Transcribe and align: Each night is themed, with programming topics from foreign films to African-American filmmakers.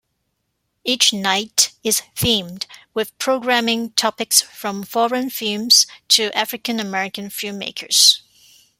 Each 0.83 1.13
night 1.13 1.73
is 1.83 2.01
themed, 2.15 2.65
with 2.95 3.15
programming 3.19 3.91
topics 3.91 4.41
from 4.41 4.81
foreign 4.81 5.29
films 5.29 5.85
to 6.07 6.35
African-American 6.35 7.29
filmmakers. 7.29 8.21